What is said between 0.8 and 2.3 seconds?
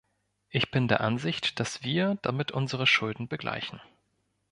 der Ansicht, dass wir